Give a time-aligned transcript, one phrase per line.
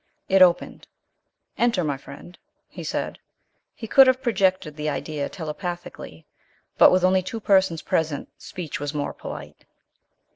[0.27, 0.87] It opened.
[1.59, 2.35] "Enter, my friend,"
[2.67, 3.19] he said.
[3.75, 6.25] He could have projected the idea telepathically;
[6.79, 9.63] but with only two persons present, speech was more polite.